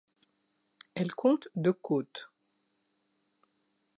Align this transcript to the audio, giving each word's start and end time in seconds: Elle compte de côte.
Elle 0.95 1.11
compte 1.13 1.47
de 1.53 1.69
côte. 1.69 2.31